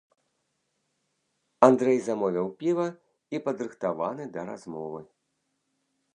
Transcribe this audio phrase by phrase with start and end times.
[1.67, 2.87] Андрэй замовіў піва
[3.37, 5.01] і падрыхтаваны да размовы.